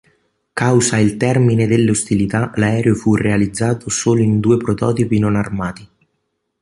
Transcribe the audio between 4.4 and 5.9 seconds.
prototipi non armati.